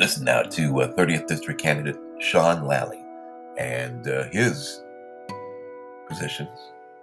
[0.00, 3.04] Listen now to uh, 30th District candidate Sean Lally
[3.58, 4.82] and uh, his
[6.08, 6.58] positions,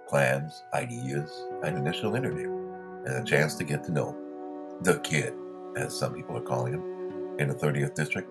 [0.08, 1.30] plans, ideas,
[1.62, 2.50] and initial interview,
[3.06, 4.16] and a chance to get to know
[4.82, 5.32] the kid,
[5.76, 8.28] as some people are calling him, in the 30th District.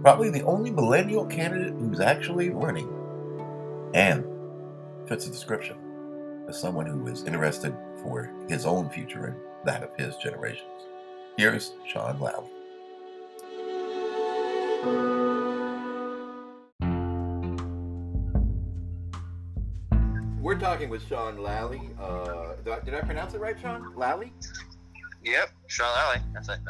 [0.00, 2.88] Probably the only millennial candidate who's actually running
[3.92, 4.24] and
[5.06, 5.76] fits the description
[6.48, 10.86] as someone who is interested for his own future and that of his generations.
[11.36, 12.48] Here's Sean Lally.
[20.40, 21.82] We're talking with Sean Lally.
[22.00, 23.94] Uh, did, I, did I pronounce it right, Sean?
[23.96, 24.32] Lally?
[25.24, 26.20] Yep, Sean Lally.
[26.32, 26.60] That's it.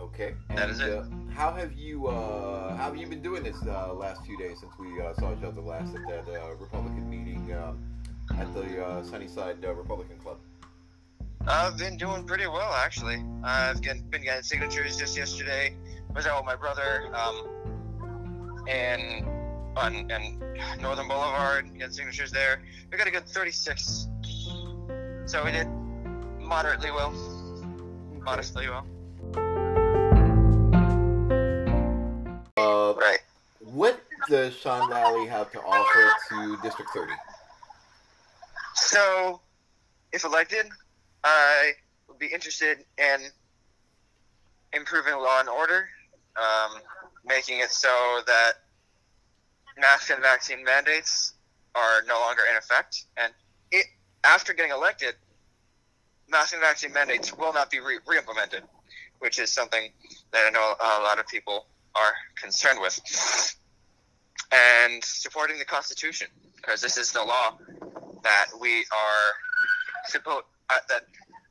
[0.00, 0.34] Okay.
[0.54, 0.92] That is it.
[0.92, 4.60] Uh, how have you uh, how have you been doing this uh, last few days
[4.60, 7.52] since we uh, saw each other last at that uh, Republican meeting
[8.38, 10.38] at the uh, Sunnyside uh, Republican Club?
[11.46, 13.22] I've been doing pretty well, actually.
[13.44, 15.74] I've been getting signatures just yesterday.
[16.14, 17.46] Was out with my brother, um,
[18.68, 19.26] and
[19.76, 20.40] on and
[20.80, 22.62] Northern Boulevard, getting signatures there.
[22.90, 24.08] We got a good 36,
[25.26, 25.68] so we did
[26.40, 27.12] moderately well,
[28.22, 28.86] modestly well.
[32.56, 33.20] Uh, Right.
[33.60, 37.12] what does Sean Lally have to offer to District 30?
[38.74, 39.40] So,
[40.12, 40.66] if elected,
[41.22, 41.72] I
[42.08, 43.30] would be interested in
[44.72, 45.88] improving law and order,
[47.36, 48.52] making it so that
[49.78, 51.34] mask and vaccine mandates
[51.74, 53.04] are no longer in effect.
[53.16, 53.32] And
[53.70, 53.86] it,
[54.24, 55.14] after getting elected,
[56.28, 58.62] mask and vaccine mandates will not be re- implemented
[59.18, 59.90] which is something
[60.32, 62.98] that I know a lot of people are concerned with.
[64.52, 67.56] And supporting the Constitution, because this is the law
[68.22, 71.02] that we are supposed uh, that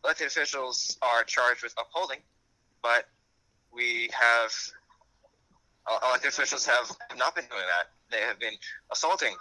[0.04, 2.20] elected officials are charged with upholding,
[2.82, 3.06] but
[3.74, 4.52] we have
[6.04, 7.92] elected officials have not been doing that.
[8.12, 8.54] They have been
[8.92, 9.34] assaulting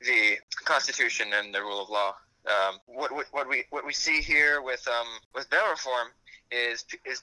[0.00, 2.14] the Constitution and the rule of law.
[2.46, 6.08] Um, what, what, what we what we see here with um, with bail reform
[6.50, 7.22] is is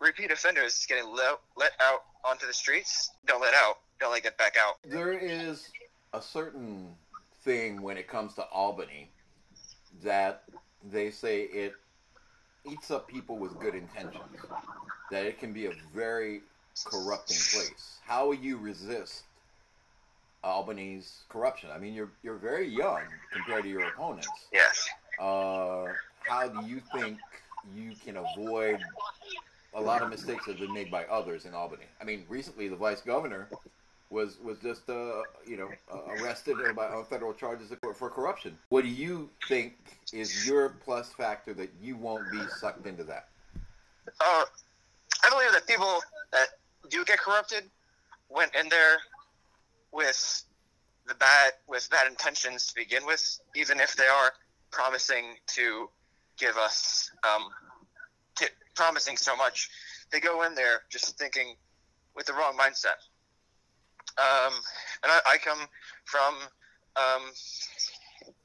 [0.00, 3.10] repeat offenders getting let, let out onto the streets.
[3.26, 3.78] Don't let out.
[4.00, 4.76] Don't let get back out.
[4.84, 5.70] There is
[6.12, 6.94] a certain
[7.42, 9.10] thing when it comes to Albany
[10.02, 10.42] that
[10.90, 11.74] they say it
[12.64, 14.24] eats up people with good intentions.
[15.10, 16.42] That it can be a very
[16.84, 17.98] corrupting place.
[18.04, 19.24] How will you resist
[20.44, 21.70] Albany's corruption?
[21.74, 24.28] I mean, you're you're very young compared to your opponents.
[24.52, 24.88] Yes.
[25.20, 25.86] Uh,
[26.28, 27.18] how do you think
[27.74, 28.80] you can avoid
[29.74, 31.84] a lot of mistakes that have been made by others in Albany?
[32.00, 33.48] I mean, recently the vice governor
[34.10, 38.56] was was just uh, you know uh, arrested by, on federal charges for, for corruption.
[38.68, 39.74] What do you think
[40.12, 43.28] is your plus factor that you won't be sucked into that?
[44.20, 44.44] Uh,
[45.24, 46.00] I believe that people
[46.32, 46.48] that
[46.86, 47.64] do get corrupted
[48.28, 48.98] went in there
[49.92, 50.42] with
[51.06, 54.32] the bad with bad intentions to begin with, even if they are
[54.70, 55.88] promising to
[56.36, 57.44] give us um,
[58.36, 59.70] t- promising so much.
[60.12, 61.56] They go in there just thinking
[62.14, 62.98] with the wrong mindset.
[64.18, 64.54] Um,
[65.02, 65.58] and I, I come
[66.04, 66.34] from
[66.96, 67.22] um,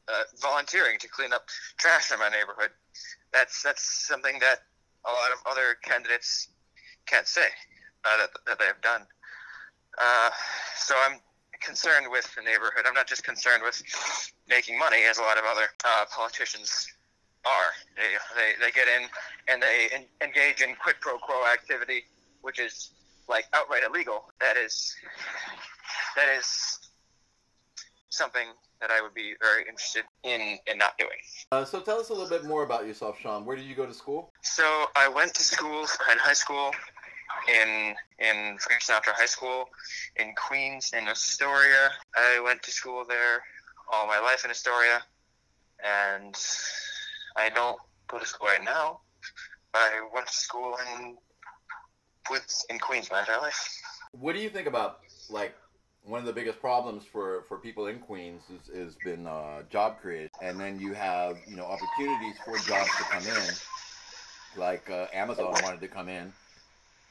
[0.07, 1.47] uh, volunteering to clean up
[1.77, 2.71] trash in my neighborhood.
[3.33, 4.59] That's that's something that
[5.05, 6.49] a lot of other candidates
[7.07, 7.47] can't say
[8.05, 9.01] uh, that, that they have done.
[9.97, 10.29] Uh,
[10.75, 11.19] so I'm
[11.61, 12.85] concerned with the neighborhood.
[12.87, 13.81] I'm not just concerned with
[14.49, 16.87] making money, as a lot of other uh, politicians
[17.45, 17.71] are.
[17.95, 19.07] They, they, they get in
[19.47, 22.03] and they en- engage in quid pro quo activity,
[22.41, 22.91] which is
[23.27, 24.25] like outright illegal.
[24.39, 24.95] That is
[26.15, 26.79] that is
[28.09, 28.47] something
[28.81, 31.09] that I would be very interested in in not doing.
[31.51, 33.45] Uh, so tell us a little bit more about yourself, Sean.
[33.45, 34.31] Where did you go to school?
[34.41, 36.71] So I went to school in high school
[37.47, 39.69] in in Frank Sinatra High School
[40.17, 41.91] in Queens in Astoria.
[42.15, 43.43] I went to school there
[43.91, 45.01] all my life in Astoria,
[45.83, 46.35] and
[47.35, 47.77] I don't
[48.07, 49.01] go to school right now.
[49.73, 51.17] I went to school in
[52.29, 53.69] Woods in Queens my entire life.
[54.11, 55.55] What do you think about like
[56.03, 59.99] one of the biggest problems for, for people in Queens is, has been uh, job
[60.01, 63.53] creation, and then you have you know opportunities for jobs to come in,
[64.57, 66.33] like uh, Amazon wanted to come in,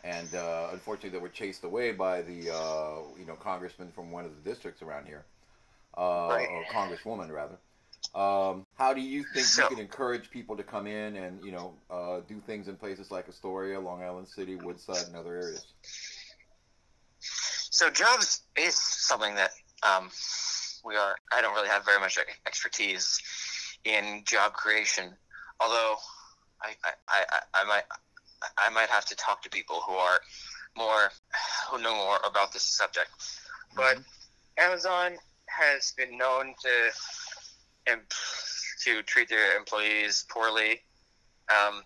[0.05, 4.25] and uh, unfortunately they were chased away by the uh, you know congressman from one
[4.25, 5.25] of the districts around here,
[5.97, 6.49] uh, Right.
[6.49, 7.57] or congresswoman rather.
[8.15, 11.53] Um, how do you think So- you can encourage people to come in and you
[11.53, 15.65] know uh, do things in places like Astoria, Long Island City, Woodside, and other areas?
[17.21, 19.51] So jobs is something that
[19.83, 20.11] um,
[20.85, 21.15] we are.
[21.33, 23.21] I don't really have very much expertise
[23.85, 25.17] in job creation,
[25.61, 25.97] although
[26.63, 27.85] I, I, I, I might
[28.59, 30.21] I might have to talk to people who are
[30.77, 31.11] more
[31.71, 33.11] who know more about this subject.
[33.77, 33.99] But
[34.59, 35.17] Amazon
[35.47, 37.97] has been known to
[38.85, 40.81] to treat their employees poorly,
[41.51, 41.83] um,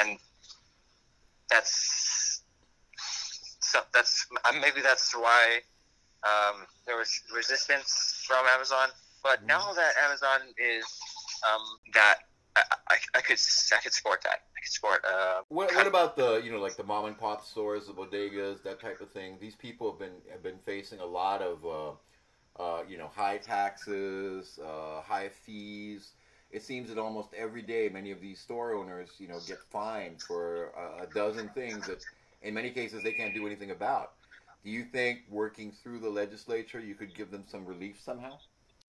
[0.00, 0.18] and
[1.48, 2.42] that's
[3.60, 5.60] so that's uh, maybe that's why
[6.24, 8.88] um, there was resistance from Amazon.
[9.22, 10.84] But now that Amazon is
[11.46, 11.62] um,
[11.94, 12.20] that
[12.58, 13.38] I, I, I could
[13.76, 14.38] I could support that.
[14.56, 15.04] I could support.
[15.04, 18.62] Uh, What, what about the you know like the mom and pop stores, the bodegas,
[18.62, 19.38] that type of thing?
[19.40, 21.92] These people have been have been facing a lot of uh,
[22.62, 26.12] uh, you know high taxes, uh, high fees.
[26.50, 30.20] It seems that almost every day, many of these store owners you know get fined
[30.26, 32.00] for a, a dozen things that,
[32.42, 34.12] in many cases, they can't do anything about.
[34.64, 38.38] Do you think working through the legislature, you could give them some relief somehow?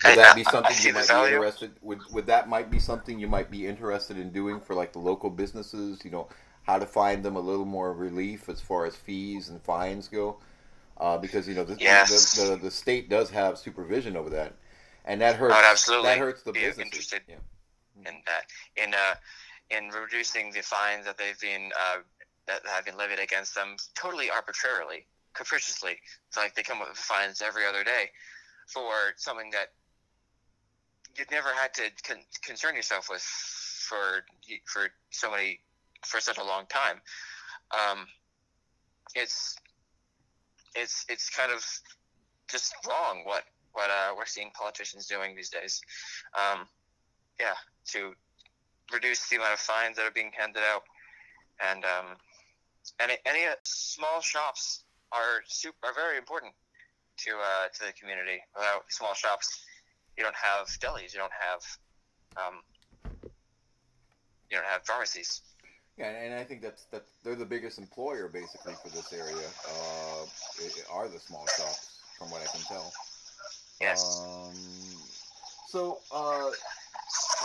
[0.03, 1.75] Would that be something you might be interested?
[1.81, 4.99] Would would that might be something you might be interested in doing for like the
[4.99, 6.03] local businesses?
[6.05, 6.27] You know,
[6.63, 10.37] how to find them a little more relief as far as fees and fines go,
[10.97, 12.35] uh, because you know the, Yes.
[12.35, 14.53] the, the the state does have supervision over that,
[15.05, 15.57] and that hurts.
[15.65, 16.85] Absolutely that hurts the be businesses.
[16.85, 17.35] interested Yeah.
[18.05, 19.15] in that in uh,
[19.69, 21.99] in reducing the fines that they've been uh,
[22.47, 25.97] that have been levied against them totally arbitrarily, capriciously.
[26.27, 28.11] It's like they come up with fines every other day
[28.67, 29.69] for something that
[31.19, 34.23] you've never had to con- concern yourself with for
[34.65, 35.59] for so many
[36.05, 37.01] for such a long time.
[37.71, 38.07] Um,
[39.15, 39.57] it's
[40.75, 41.63] it's it's kind of
[42.49, 43.43] just wrong what
[43.73, 45.81] what uh, we're seeing politicians doing these days.
[46.33, 46.67] Um,
[47.39, 47.55] yeah,
[47.87, 48.13] to
[48.93, 50.83] reduce the amount of fines that are being handed out,
[51.69, 52.17] and um,
[52.99, 56.53] any any uh, small shops are super are very important
[57.17, 58.39] to uh, to the community.
[58.55, 59.63] Without small shops,
[60.19, 61.61] you don't have delis, you don't have
[62.37, 62.59] um,
[64.51, 65.41] you don't have pharmacies.
[65.97, 69.47] Yeah, and I think that's that they're the biggest employer basically for this area.
[69.67, 70.23] Uh,
[70.61, 72.91] i- are the small shops, from what I can tell.
[73.79, 74.21] Yes.
[74.21, 74.55] Um,
[75.69, 76.51] so, uh,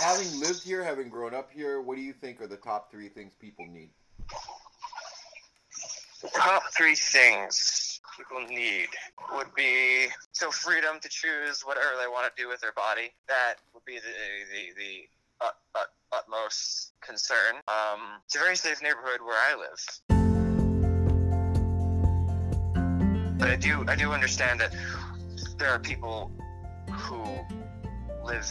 [0.00, 3.08] having lived here, having grown up here, what do you think are the top three
[3.08, 3.90] things people need?
[6.34, 7.83] top three things
[8.16, 8.88] people need
[9.34, 13.12] would be so freedom to choose whatever they want to do with their body.
[13.28, 14.02] That would be the
[14.52, 15.08] the, the
[15.44, 17.56] ut, ut, utmost concern.
[17.68, 20.00] Um, it's a very safe neighborhood where I live,
[23.38, 24.74] but I do I do understand that
[25.58, 26.30] there are people
[26.92, 27.24] who
[28.24, 28.50] live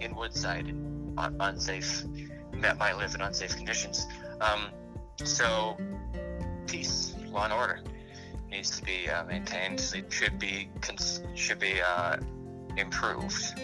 [0.00, 2.04] in Woodside in un- unsafe
[2.60, 4.06] that might live in unsafe conditions.
[4.40, 4.70] Um,
[5.24, 5.76] so
[6.66, 7.80] peace, law and order
[8.50, 9.80] needs to be uh, maintained.
[9.94, 12.18] It should be cons- should be uh,
[12.76, 13.58] improved.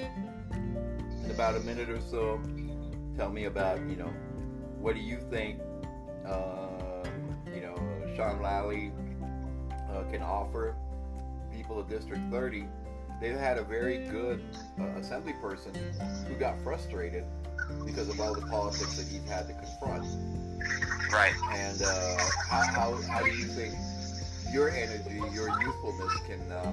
[1.24, 2.40] In about a minute or so,
[3.16, 4.12] tell me about you know,
[4.78, 5.60] what do you think,
[6.26, 7.04] uh,
[7.54, 7.76] you know,
[8.16, 8.92] Sean Lally
[9.90, 10.74] uh, can offer
[11.52, 12.66] people of District 30?
[13.20, 14.42] They've had a very good
[14.80, 15.72] uh, assembly person
[16.26, 17.24] who got frustrated
[17.86, 20.04] because of all the politics that he's had to confront.
[21.12, 21.34] Right.
[21.52, 22.16] and uh,
[22.48, 23.74] how, how, how do you think
[24.52, 26.72] your energy, your youthfulness can uh,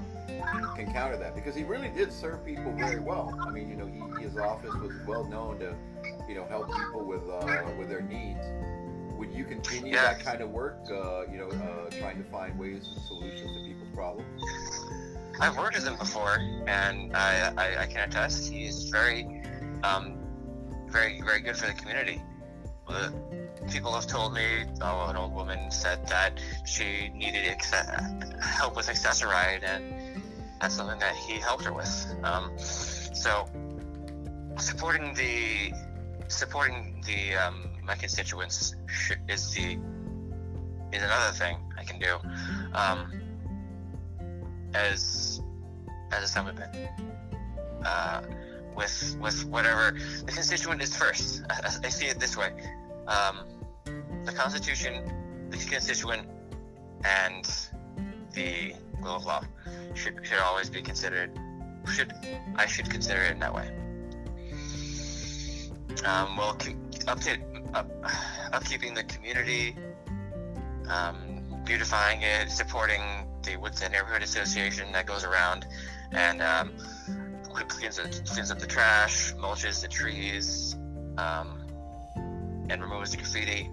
[0.76, 1.36] can counter that?
[1.36, 3.38] Because he really did serve people very well.
[3.46, 5.76] I mean, you know, he, his office was well known to,
[6.28, 8.46] you know, help people with uh, with their needs.
[9.18, 10.14] Would you continue Yeah.
[10.14, 10.80] that kind of work?
[10.90, 14.42] Uh, you know, uh, trying to find ways and solutions to people's problems.
[15.42, 16.38] I've worked with him before,
[16.68, 19.42] and I, I, I can attest he's very,
[19.84, 20.18] um,
[20.88, 22.22] very, very good for the community.
[22.88, 23.14] The
[23.72, 27.46] people have told me, oh, an old woman said that she needed
[28.42, 30.22] help with Access-A-Ride, and
[30.62, 32.16] that's something that he helped her with.
[32.24, 33.46] Um, so,
[34.58, 35.74] supporting the
[36.28, 38.76] supporting the um, my constituents
[39.28, 39.80] is the
[40.92, 42.18] is another thing I can do.
[42.74, 43.20] Um,
[44.74, 45.42] as
[46.12, 46.70] as assemblyman.
[47.84, 48.22] Uh,
[48.76, 51.44] with with whatever the constituent is first.
[51.50, 52.52] I- I see it this way:
[53.10, 53.46] um,
[54.26, 55.04] the Constitution,
[55.50, 56.28] the constituent,
[57.04, 57.50] and
[58.34, 59.42] the rule of law
[59.96, 61.32] should should always be considered.
[61.88, 62.14] Should
[62.56, 63.68] I should consider it in that way.
[66.06, 67.42] Um, well, update,
[67.74, 67.90] up,
[68.54, 69.76] upkeeping the community,
[70.88, 73.02] um, beautifying it, supporting
[73.44, 75.66] the Woodside Neighborhood Association that goes around
[76.12, 76.72] and um,
[77.68, 80.78] cleans, up, cleans up the trash, mulches the trees,
[81.18, 81.59] um,
[82.70, 83.70] and removes the graffiti.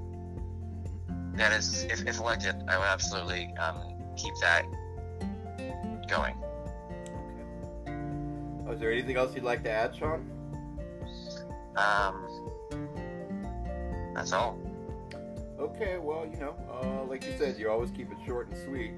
[1.35, 3.76] That is, if, if elected, I would absolutely um,
[4.17, 4.65] keep that
[6.09, 6.35] going.
[8.67, 10.31] Oh, is there anything else you'd like to add, Sean?
[11.76, 12.26] Um,
[14.15, 14.59] that's all.
[15.59, 18.93] Okay, well, you know, uh, like you said, you always keep it short and sweet.